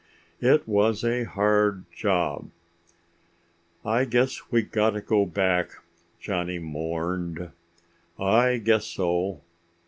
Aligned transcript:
It 0.39 0.67
was 0.67 1.03
a 1.03 1.25
hard 1.25 1.85
job. 1.95 2.49
"I 3.85 4.03
guess 4.05 4.49
we 4.49 4.63
gotta 4.63 4.99
go 4.99 5.27
back!" 5.27 5.73
Johnny 6.19 6.57
mourned. 6.57 7.51
"I 8.17 8.57
guess 8.57 8.87
so!" 8.87 9.41